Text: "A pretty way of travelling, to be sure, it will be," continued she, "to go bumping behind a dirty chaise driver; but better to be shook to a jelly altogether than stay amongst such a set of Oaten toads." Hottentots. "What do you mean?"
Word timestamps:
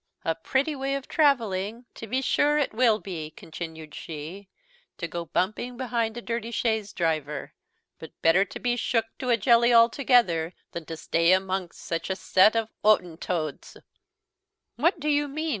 "A 0.25 0.33
pretty 0.33 0.75
way 0.75 0.95
of 0.95 1.07
travelling, 1.07 1.85
to 1.93 2.07
be 2.07 2.23
sure, 2.23 2.57
it 2.57 2.73
will 2.73 2.97
be," 2.97 3.29
continued 3.29 3.93
she, 3.93 4.49
"to 4.97 5.07
go 5.07 5.25
bumping 5.25 5.77
behind 5.77 6.17
a 6.17 6.23
dirty 6.23 6.49
chaise 6.49 6.91
driver; 6.91 7.53
but 7.99 8.19
better 8.23 8.43
to 8.43 8.57
be 8.59 8.75
shook 8.77 9.05
to 9.19 9.29
a 9.29 9.37
jelly 9.37 9.71
altogether 9.71 10.53
than 10.71 10.87
stay 10.97 11.31
amongst 11.33 11.81
such 11.81 12.09
a 12.09 12.15
set 12.15 12.55
of 12.55 12.69
Oaten 12.83 13.15
toads." 13.19 13.73
Hottentots. 13.73 13.83
"What 14.77 14.99
do 14.99 15.07
you 15.07 15.27
mean?" 15.27 15.49